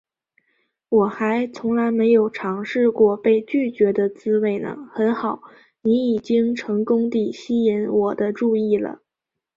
[0.89, 5.43] 我还从来没有尝试过被拒绝的滋味呢，很好，
[5.83, 9.03] 你已经成功地引起我的注意了